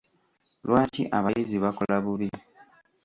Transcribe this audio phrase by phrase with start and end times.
[0.67, 2.27] Lwaki abayizi bakola bubi?